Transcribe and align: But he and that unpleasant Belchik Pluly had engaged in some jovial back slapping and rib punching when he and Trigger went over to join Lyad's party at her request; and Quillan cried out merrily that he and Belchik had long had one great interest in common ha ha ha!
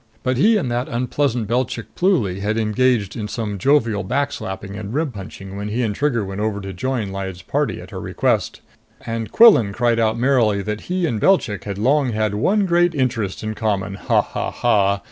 But 0.23 0.37
he 0.37 0.57
and 0.57 0.71
that 0.71 0.89
unpleasant 0.89 1.47
Belchik 1.47 1.93
Pluly 1.93 2.39
had 2.39 2.57
engaged 2.57 3.15
in 3.15 3.27
some 3.27 3.59
jovial 3.59 4.03
back 4.03 4.31
slapping 4.31 4.75
and 4.75 4.91
rib 4.91 5.13
punching 5.13 5.55
when 5.55 5.67
he 5.69 5.83
and 5.83 5.93
Trigger 5.93 6.25
went 6.25 6.41
over 6.41 6.59
to 6.59 6.73
join 6.73 7.11
Lyad's 7.11 7.43
party 7.43 7.79
at 7.79 7.91
her 7.91 8.01
request; 8.01 8.61
and 9.05 9.31
Quillan 9.31 9.73
cried 9.73 9.99
out 9.99 10.17
merrily 10.17 10.63
that 10.63 10.81
he 10.89 11.05
and 11.05 11.21
Belchik 11.21 11.65
had 11.65 11.77
long 11.77 12.13
had 12.13 12.33
one 12.33 12.65
great 12.65 12.95
interest 12.95 13.43
in 13.43 13.53
common 13.53 13.93
ha 13.93 14.23
ha 14.23 14.49
ha! 14.49 14.99